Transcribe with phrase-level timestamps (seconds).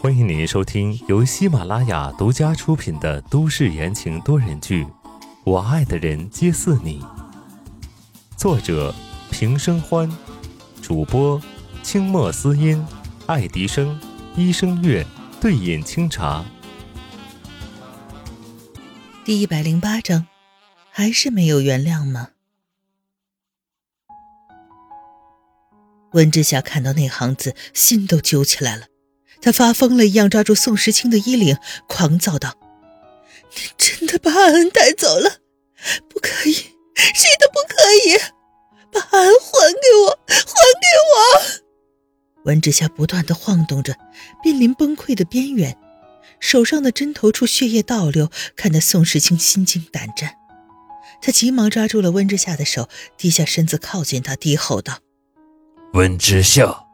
[0.00, 4.84] 欢迎您收听由喜马拉雅独家出品的都市言情多人剧
[5.44, 7.00] 《我爱的人皆似你》，
[8.36, 8.92] 作者
[9.30, 10.10] 平生欢，
[10.82, 11.40] 主播
[11.84, 12.84] 清墨思音、
[13.26, 14.00] 爱迪生、
[14.34, 15.06] 一生月、
[15.40, 16.44] 对饮清茶。
[19.24, 20.26] 第一百零八章，
[20.90, 22.30] 还是没有原谅吗？
[26.14, 28.86] 温之夏看到那行字，心都揪起来了。
[29.42, 32.56] 他发疯了一样抓住宋时清的衣领，狂躁道
[33.54, 35.38] ：“你真的把安带走了？
[36.08, 38.18] 不可以，谁都不可以！
[38.90, 41.62] 把安还给我，还给我！”
[42.46, 43.94] 温之夏不断的晃动着，
[44.42, 45.76] 濒临崩溃的边缘，
[46.40, 50.36] 手上的针头处血液倒流，看得宋时清心惊胆战。
[51.20, 55.00] 他急忙抓住了温之夏的手，低下身子靠近他，低吼道
[55.94, 56.84] ：“温之夏。”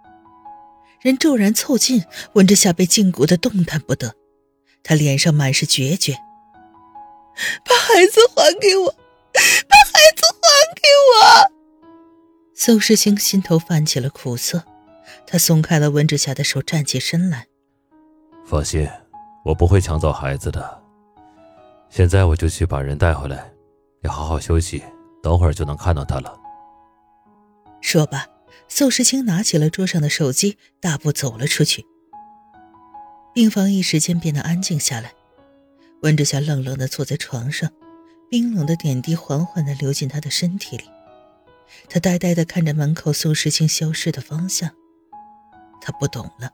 [1.00, 2.04] 人骤然凑近，
[2.34, 4.14] 温之夏被禁锢的动弹不得，
[4.82, 6.15] 他脸上满是决绝。
[7.65, 11.51] 把孩子还给我，把孩子还给我！
[12.54, 14.62] 宋世清心头泛起了苦涩，
[15.26, 17.46] 他松开了温之夏的手，站起身来。
[18.45, 18.87] 放心，
[19.46, 20.82] 我不会抢走孩子的。
[21.88, 23.51] 现在我就去把人带回来，
[24.02, 24.85] 你好好休息，
[25.23, 26.38] 等会儿就能看到他了。
[27.80, 28.26] 说罢。
[28.73, 31.85] 宋时清拿起了桌上的手机，大步走了出去。
[33.35, 35.13] 病房一时间变得安静下来。
[36.02, 37.71] 温之夏愣愣地坐在床上，
[38.30, 40.85] 冰冷的点滴缓缓地流进他的身体里。
[41.88, 44.71] 他呆呆地看着门口宋时清消失的方向。
[45.82, 46.51] 他不懂了，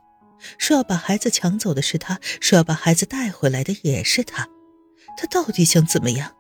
[0.59, 4.49] 说要把孩子抢走的是他，说要把孩子带回来的也是他。
[5.19, 6.35] 他到底想怎么样？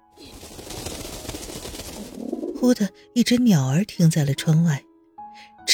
[2.58, 4.82] 忽的一只鸟儿停在了窗外。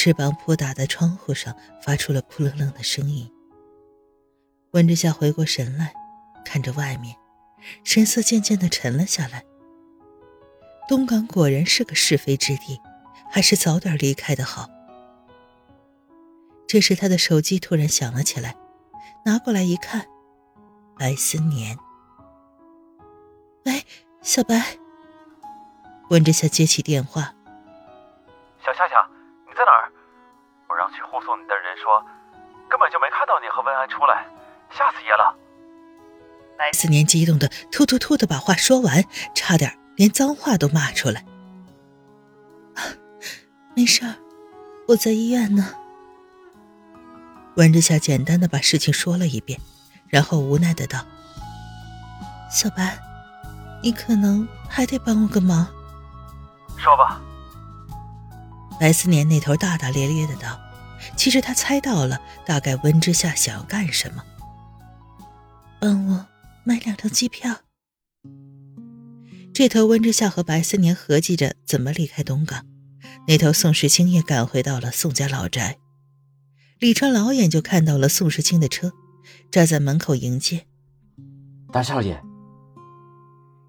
[0.03, 3.31] 翅膀扑打在窗户上，发出了扑棱棱的声音。
[4.71, 5.93] 温之夏回过神来，
[6.43, 7.15] 看着外面，
[7.85, 9.45] 神色渐渐的沉了下来。
[10.89, 12.81] 东港果然是个是非之地，
[13.31, 14.67] 还是早点离开的好。
[16.67, 18.57] 这时，他的手机突然响了起来，
[19.23, 20.05] 拿过来一看，
[20.99, 21.77] 白思年。
[23.63, 23.81] 喂，
[24.21, 24.77] 小白。
[26.09, 27.33] 温之夏接起电话。
[28.65, 29.09] 小夏夏。
[29.45, 29.92] 你在哪儿？
[30.93, 32.05] 去护送你的人说，
[32.69, 34.25] 根本就没看到你和温安出来，
[34.69, 35.35] 吓死爷了。
[36.57, 39.03] 白思年激动的突突突的把话说完，
[39.33, 41.25] 差点连脏话都骂出来。
[43.75, 44.15] 没事儿，
[44.87, 45.73] 我在医院呢。
[47.55, 49.59] 温之夏简单的把事情说了一遍，
[50.07, 50.99] 然后无奈的道
[52.49, 52.97] ：“小白，
[53.81, 55.67] 你可能还得帮我个忙。”
[56.77, 57.19] 说吧。
[58.79, 60.59] 白思年那头大大咧咧的道
[61.15, 64.23] ：“其实他猜到了，大概温之夏想要干什么。
[65.79, 66.25] 帮我
[66.63, 67.61] 买两张机票。”
[69.53, 72.65] 这头温之夏和白思年合计着怎么离开东港，
[73.27, 75.77] 那头宋时清也赶回到了宋家老宅。
[76.79, 78.91] 李川老远就看到了宋时清的车，
[79.51, 80.65] 站在门口迎接。
[81.71, 82.21] 大少爷，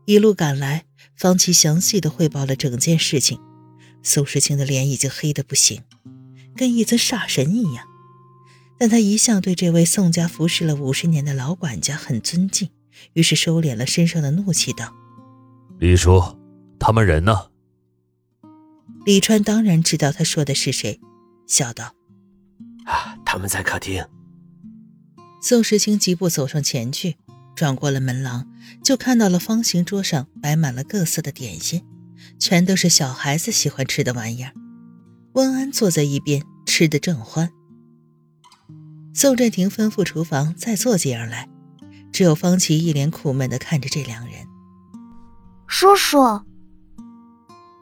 [0.07, 0.85] 一路赶来，
[1.17, 3.39] 方琦详细的汇报了整件事情。
[4.03, 5.83] 宋时清的脸已经黑的不行，
[6.57, 7.87] 跟一尊煞神一样。
[8.79, 12.71] 但他一向对这位宋家服侍了五十年的老管家很尊敬，
[13.13, 14.93] 于是收敛了身上的怒气，道
[15.79, 16.21] ：“李叔，
[16.79, 17.51] 他们人呢？”
[19.07, 21.01] 李川当然知道他说的是谁，
[21.47, 21.95] 笑道
[22.87, 24.05] ：“啊，他们在客厅。”
[25.41, 27.17] 宋时清疾步走上前去，
[27.55, 28.49] 转过了门廊，
[28.83, 31.85] 就看到了方形桌上摆满了各色的点心。
[32.39, 34.53] 全都是小孩子喜欢吃的玩意儿。
[35.35, 37.51] 温安坐在一边，吃得正欢。
[39.13, 41.49] 宋振庭吩咐厨房再做几样来，
[42.13, 44.47] 只有方琦一脸苦闷地看着这两人。
[45.67, 46.19] 叔叔，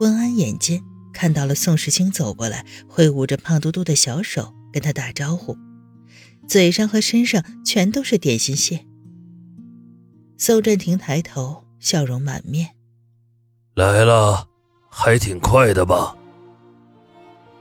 [0.00, 0.82] 温安眼尖，
[1.12, 5.56] 看到了宋时清走过来，挥舞着胖嘟嘟的小手跟他打招呼，
[6.48, 8.86] 嘴上和身上全都是点心屑。
[10.38, 12.70] 宋振庭抬头，笑容满面。
[13.74, 14.48] 来了，
[14.90, 16.16] 还挺快的吧？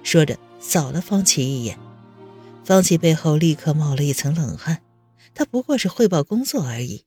[0.04, 1.78] 说着，扫了方琦一眼，
[2.64, 4.82] 方琦背后立刻冒了一层冷汗。
[5.34, 7.06] 他不过是汇报工作而已，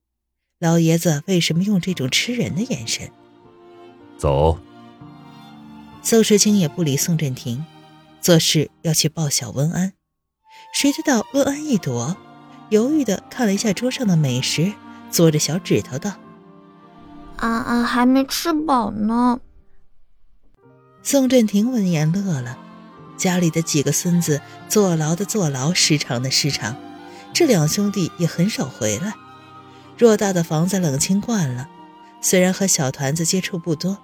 [0.58, 3.11] 老爷子为什么用这种吃人的眼神？
[4.17, 4.58] 走。
[6.02, 7.64] 宋时清也不理宋振廷，
[8.20, 9.93] 做事要去报晓温安。
[10.73, 12.17] 谁知道温安一躲，
[12.70, 14.73] 犹豫的看了一下桌上的美食，
[15.11, 16.14] 嘬着小指头道。
[17.37, 19.41] 安安还没吃饱呢。
[21.02, 22.58] 宋振庭闻言乐了，
[23.16, 26.76] 家里的几个孙子坐牢的坐牢，失常的失常，
[27.32, 29.14] 这两兄弟也很少回来。
[29.99, 31.69] 偌大的房子冷清惯了，
[32.20, 33.99] 虽然和小团子接触不多，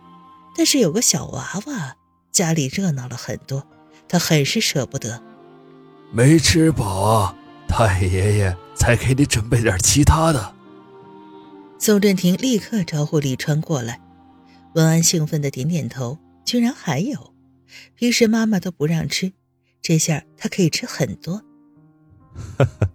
[0.57, 1.97] 但是有个小娃娃，
[2.31, 3.67] 家里热闹了很多，
[4.09, 5.23] 他很是舍不得。
[6.13, 7.35] 没吃饱啊，
[7.69, 10.55] 太爷爷才给你准备点其他的。
[11.79, 14.01] 宋振廷立刻招呼李川过来，
[14.75, 17.33] 文安兴奋的点点头，居然还有。
[17.94, 19.32] 平时妈妈都不让吃，
[19.81, 21.44] 这下他可以吃很多。
[22.56, 22.90] 哈哈。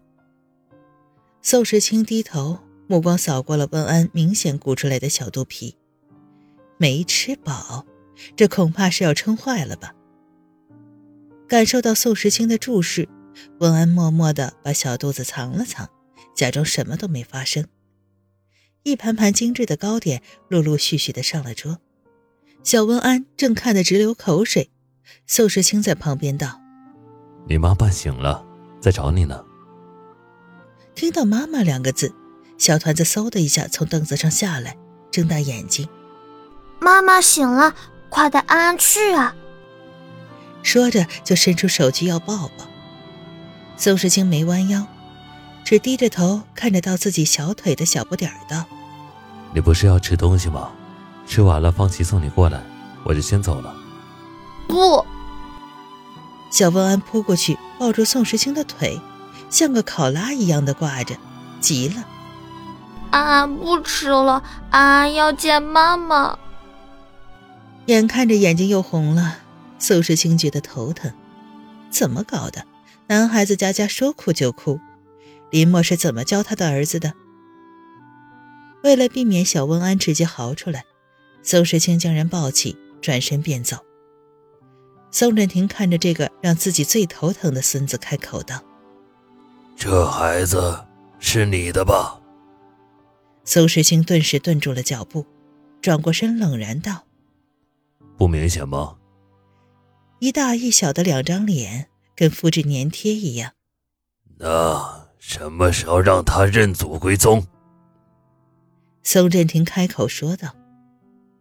[1.41, 5.77] 宋时清低头，目光扫过了温安明显鼓出来的小肚皮，
[6.77, 7.85] 没吃饱，
[8.35, 9.93] 这恐怕是要撑坏了吧？
[11.47, 13.07] 感受到宋时清的注视，
[13.59, 15.87] 温安默默地把小肚子藏了藏，
[16.35, 17.67] 假装什么都没发生。
[18.81, 21.79] 一盘盘精致的糕点陆陆续续地上了桌。
[22.65, 24.71] 小温安正看得直流口水，
[25.27, 26.59] 宋时清在旁边道
[27.47, 28.43] ：“你妈半醒了，
[28.81, 29.45] 在找你呢。”
[30.95, 32.11] 听到“妈妈”两个字，
[32.57, 34.75] 小团子嗖的一下从凳子上下来，
[35.11, 35.87] 睁大眼睛
[36.81, 37.75] ：“妈妈醒了，
[38.09, 39.35] 快带安安去啊！”
[40.63, 42.65] 说着就伸出手去要抱抱。
[43.77, 44.87] 宋时清没弯腰，
[45.63, 48.65] 只低着头看着到自己小腿的小不点儿道
[49.53, 50.71] ：“你不是要吃东西吗？”
[51.27, 52.63] 吃完了，方琦送你过来，
[53.03, 53.75] 我就先走了。
[54.67, 55.05] 不，
[56.49, 58.99] 小温安扑过去抱住宋时清的腿，
[59.49, 61.15] 像个考拉一样的挂着，
[61.59, 62.05] 急了。
[63.11, 66.37] 安安不吃了，安安要见妈妈。
[67.87, 69.37] 眼看着眼睛又红了，
[69.77, 71.11] 宋时清觉得头疼，
[71.89, 72.65] 怎么搞的？
[73.07, 74.79] 男孩子家家说哭就哭，
[75.51, 77.13] 林默是怎么教他的儿子的？
[78.83, 80.85] 为了避免小温安直接嚎出来。
[81.47, 83.77] 宋时清将人抱起，转身便走。
[85.11, 88.59] 宋振廷看着这个让自己最头疼的孙子，开口道
[89.77, 90.83] ：“这孩子
[91.19, 92.19] 是你的吧？”
[93.45, 95.23] 宋时清顿时顿住了脚步，
[95.83, 97.03] 转过身冷然道
[98.17, 98.95] ：“不明显吗？”
[100.17, 103.51] 一大一小的两张脸，跟复制粘贴一样。
[104.39, 107.45] 那什么时候让他认祖归宗？
[109.03, 110.49] 宋振廷开口说道。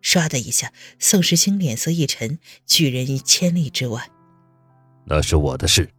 [0.05, 4.11] 唰的一下，宋时清脸色一沉，拒人于千里之外。
[5.07, 5.91] 那是我的事。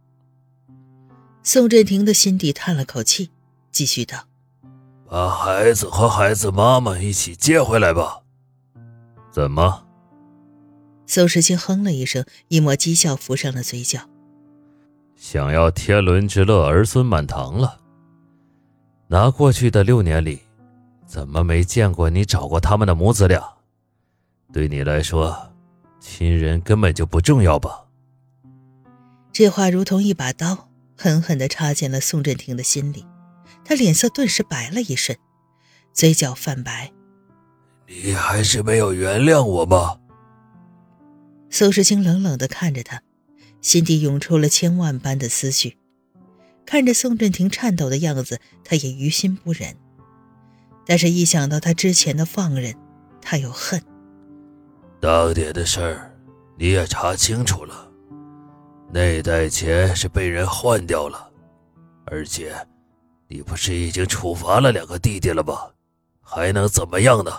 [1.42, 3.30] 宋振廷的心底叹了口气，
[3.72, 4.26] 继续道
[5.10, 8.22] ：“把孩子和孩子妈妈一起接回来吧。”
[9.30, 9.84] 怎么？
[11.06, 14.00] 宋时清哼了一声，一抹讥笑浮上了嘴角。
[15.16, 17.80] 想要天伦之乐，儿孙满堂了？
[19.08, 20.40] 那过去的六年里，
[21.06, 23.55] 怎么没见过你找过他们的母子俩？
[24.52, 25.52] 对你来说，
[26.00, 27.86] 亲人根本就不重要吧？
[29.32, 33.04] 这话如同一把刀，狠狠地插进了宋振廷的心里。
[33.64, 35.18] 他脸色顿时白了一瞬，
[35.92, 36.92] 嘴角泛白。
[37.88, 39.98] 你还是没有原谅我吗？
[41.50, 43.02] 宋时清冷冷地看着他，
[43.60, 45.76] 心底涌出了千万般的思绪。
[46.64, 49.76] 看着宋振廷颤抖的样子，他也于心不忍。
[50.86, 52.74] 但是，一想到他之前的放任，
[53.20, 53.82] 他又恨。
[55.00, 56.12] 当年的事儿，
[56.58, 57.90] 你也查清楚了，
[58.92, 61.30] 那袋钱是被人换掉了，
[62.06, 62.54] 而且，
[63.28, 65.72] 你不是已经处罚了两个弟弟了吗？
[66.20, 67.30] 还能怎么样呢？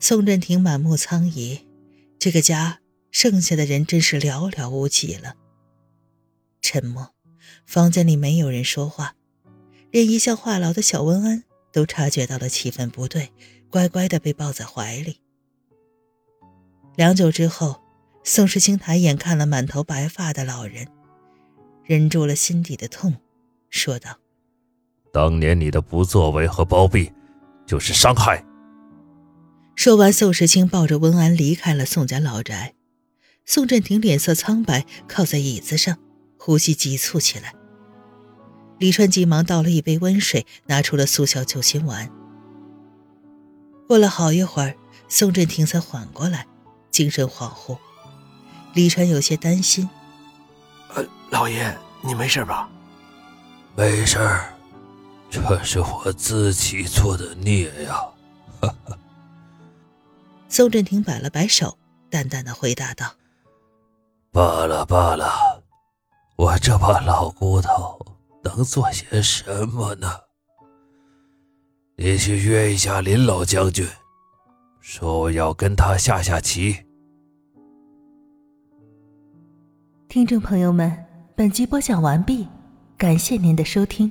[0.00, 1.68] 宋振廷满目苍夷，
[2.18, 5.34] 这个家剩下的人真是寥寥无几了。
[6.62, 7.14] 沉默，
[7.66, 9.14] 房间里没有人说话，
[9.90, 13.30] 连一向话痨的小温安都察觉到了气氛不对，
[13.70, 15.20] 乖乖的被抱在怀里。
[16.98, 17.80] 良久之后，
[18.24, 20.88] 宋时清抬眼看了满头白发的老人，
[21.84, 23.14] 忍住了心底的痛，
[23.70, 24.18] 说道
[25.14, 27.12] ：“当年你的不作为和包庇，
[27.64, 28.44] 就是伤害。”
[29.76, 32.74] 说完，宋时清抱着温安离开了宋家老宅。
[33.46, 35.98] 宋振廷脸色苍白，靠在椅子上，
[36.36, 37.54] 呼吸急促起来。
[38.80, 42.10] 李川急忙倒了一杯温水，拿出了速效救心丸。
[43.86, 44.74] 过了好一会儿，
[45.06, 46.48] 宋振廷才缓过来。
[46.90, 47.78] 精神恍惚，
[48.74, 49.88] 李川有些担心。
[50.94, 52.68] 呃，老爷，你没事吧？
[53.76, 54.52] 没事儿，
[55.30, 57.94] 这是我自己做的孽呀！
[58.60, 58.98] 哈哈。
[60.48, 61.78] 宋振廷摆了摆手，
[62.10, 63.14] 淡淡的回答道
[64.32, 65.62] ：“罢了罢了，
[66.36, 68.00] 我这把老骨头
[68.42, 70.10] 能做些什么呢？
[71.96, 73.86] 你去约一下林老将军，
[74.80, 76.74] 说我要跟他下下棋。”
[80.08, 81.04] 听众朋友们，
[81.36, 82.48] 本集播讲完毕，
[82.96, 84.10] 感谢您的收听。